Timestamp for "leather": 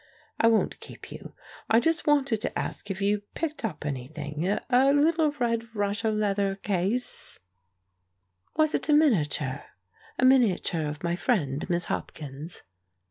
6.09-6.55